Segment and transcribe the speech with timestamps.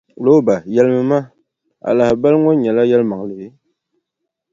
[0.25, 1.19] Louba yɛlimi ma,
[1.87, 3.47] a lahabali ŋɔ nyɛla yɛlimaŋli?